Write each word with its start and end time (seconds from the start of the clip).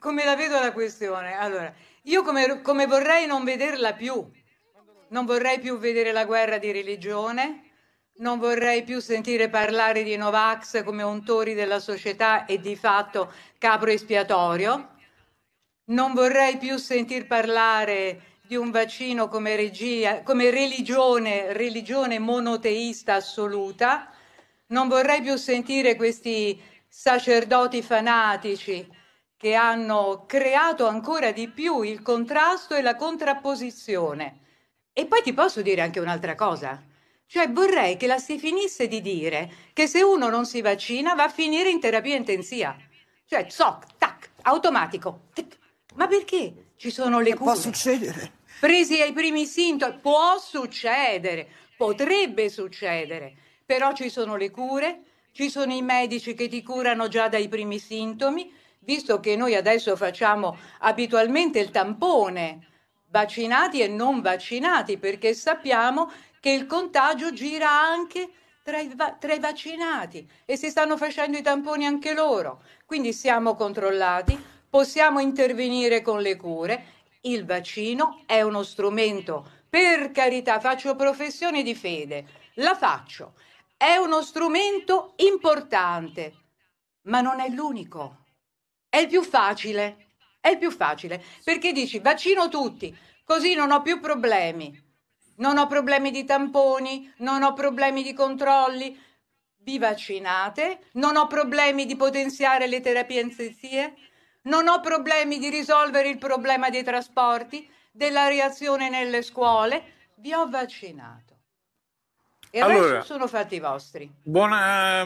come 0.00 0.24
la 0.24 0.34
vedo 0.34 0.58
la 0.58 0.72
questione? 0.72 1.36
Allora, 1.36 1.72
io 2.04 2.22
come, 2.22 2.62
come 2.62 2.86
vorrei 2.86 3.26
non 3.26 3.44
vederla 3.44 3.92
più, 3.92 4.28
non 5.08 5.26
vorrei 5.26 5.60
più 5.60 5.78
vedere 5.78 6.10
la 6.10 6.24
guerra 6.24 6.56
di 6.56 6.72
religione, 6.72 7.64
non 8.16 8.38
vorrei 8.38 8.82
più 8.82 8.98
sentire 9.00 9.50
parlare 9.50 10.02
di 10.02 10.16
Novax 10.16 10.82
come 10.84 11.02
untori 11.02 11.52
della 11.52 11.78
società 11.78 12.46
e 12.46 12.58
di 12.58 12.76
fatto 12.76 13.30
capro 13.58 13.90
espiatorio. 13.90 14.94
Non 15.90 16.14
vorrei 16.14 16.56
più 16.56 16.78
sentir 16.78 17.26
parlare 17.26 18.38
di 18.42 18.56
un 18.56 18.70
vaccino 18.70 19.28
come, 19.28 19.54
regia, 19.54 20.22
come 20.22 20.50
religione, 20.50 21.52
religione 21.52 22.18
monoteista 22.18 23.14
assoluta. 23.14 24.10
Non 24.68 24.88
vorrei 24.88 25.20
più 25.20 25.36
sentire 25.36 25.94
questi 25.94 26.60
sacerdoti 26.88 27.82
fanatici 27.82 28.98
che 29.40 29.54
hanno 29.54 30.26
creato 30.26 30.86
ancora 30.86 31.32
di 31.32 31.48
più 31.48 31.80
il 31.80 32.02
contrasto 32.02 32.74
e 32.74 32.82
la 32.82 32.94
contrapposizione. 32.94 34.40
E 34.92 35.06
poi 35.06 35.22
ti 35.22 35.32
posso 35.32 35.62
dire 35.62 35.80
anche 35.80 35.98
un'altra 35.98 36.34
cosa. 36.34 36.78
Cioè 37.24 37.50
vorrei 37.50 37.96
che 37.96 38.06
la 38.06 38.18
si 38.18 38.38
finisse 38.38 38.86
di 38.86 39.00
dire 39.00 39.50
che 39.72 39.86
se 39.86 40.02
uno 40.02 40.28
non 40.28 40.44
si 40.44 40.60
vaccina 40.60 41.14
va 41.14 41.24
a 41.24 41.30
finire 41.30 41.70
in 41.70 41.80
terapia 41.80 42.16
intensiva. 42.16 42.76
Cioè, 43.24 43.46
zoc, 43.48 43.96
tac, 43.96 44.28
automatico. 44.42 45.28
Tic. 45.32 45.56
Ma 45.94 46.06
perché 46.06 46.72
ci 46.76 46.90
sono 46.90 47.20
le 47.20 47.34
cure? 47.34 47.52
Può 47.52 47.54
succedere. 47.54 48.32
Presi 48.60 49.00
ai 49.00 49.14
primi 49.14 49.46
sintomi, 49.46 50.00
può 50.02 50.36
succedere, 50.38 51.48
potrebbe 51.78 52.50
succedere, 52.50 53.34
però 53.64 53.94
ci 53.94 54.10
sono 54.10 54.36
le 54.36 54.50
cure, 54.50 55.00
ci 55.32 55.48
sono 55.48 55.72
i 55.72 55.80
medici 55.80 56.34
che 56.34 56.46
ti 56.46 56.62
curano 56.62 57.08
già 57.08 57.28
dai 57.28 57.48
primi 57.48 57.78
sintomi, 57.78 58.58
visto 58.90 59.20
che 59.20 59.36
noi 59.36 59.54
adesso 59.54 59.94
facciamo 59.94 60.58
abitualmente 60.80 61.60
il 61.60 61.70
tampone 61.70 62.66
vaccinati 63.06 63.80
e 63.80 63.86
non 63.86 64.20
vaccinati, 64.20 64.98
perché 64.98 65.32
sappiamo 65.32 66.10
che 66.40 66.50
il 66.50 66.66
contagio 66.66 67.32
gira 67.32 67.70
anche 67.70 68.30
tra 68.64 68.80
i, 68.80 68.90
va- 68.96 69.12
tra 69.12 69.32
i, 69.32 69.38
vaccinati 69.38 70.28
e 70.44 70.56
si 70.56 70.70
stanno 70.70 70.96
facendo 70.96 71.38
i 71.38 71.42
tamponi 71.42 71.86
anche 71.86 72.14
loro. 72.14 72.62
Quindi 72.84 73.12
siamo 73.12 73.54
controllati, 73.54 74.36
possiamo 74.68 75.20
intervenire 75.20 76.02
con 76.02 76.20
le 76.20 76.34
cure. 76.34 76.98
Il 77.22 77.44
vaccino 77.44 78.22
è 78.26 78.42
uno 78.42 78.64
strumento, 78.64 79.48
per 79.68 80.10
carità, 80.10 80.58
faccio 80.58 80.96
professione 80.96 81.62
di 81.62 81.76
fede, 81.76 82.26
la 82.54 82.74
faccio. 82.74 83.34
È 83.76 83.94
uno 83.96 84.20
strumento 84.20 85.12
importante, 85.18 86.32
ma 87.02 87.20
non 87.20 87.38
è 87.38 87.48
l'unico. 87.50 88.20
È 88.90 88.98
il 88.98 89.08
più 89.08 89.22
facile. 89.22 90.08
È 90.38 90.50
il 90.50 90.58
più 90.58 90.70
facile 90.70 91.22
perché 91.42 91.72
dici 91.72 91.98
vaccino 91.98 92.48
tutti, 92.48 92.94
così 93.24 93.54
non 93.54 93.70
ho 93.70 93.80
più 93.80 94.00
problemi 94.00 94.88
non 95.40 95.58
ho 95.58 95.66
problemi 95.66 96.10
di 96.10 96.24
tamponi, 96.24 97.12
non 97.18 97.42
ho 97.42 97.52
problemi 97.52 98.02
di 98.02 98.12
controlli, 98.12 98.98
vi 99.62 99.78
vaccinate, 99.78 100.88
non 100.92 101.16
ho 101.16 101.26
problemi 101.26 101.86
di 101.86 101.96
potenziare 101.96 102.66
le 102.66 102.80
terapie 102.80 103.20
intensive, 103.20 103.94
non 104.42 104.68
ho 104.68 104.80
problemi 104.80 105.38
di 105.38 105.50
risolvere 105.50 106.08
il 106.08 106.18
problema 106.18 106.70
dei 106.70 106.84
trasporti, 106.84 107.68
della 107.90 108.28
reazione 108.28 108.88
nelle 108.88 109.22
scuole, 109.22 109.82
vi 110.16 110.32
ho 110.32 110.48
vaccinato. 110.48 111.38
E 112.50 112.60
allora, 112.60 112.88
adesso 112.88 113.04
sono 113.04 113.26
fatti 113.26 113.58
vostri. 113.60 114.10
Buona, 114.22 115.04